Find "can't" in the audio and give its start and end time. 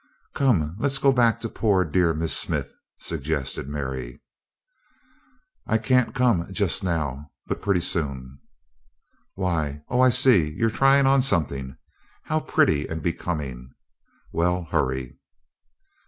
5.77-6.15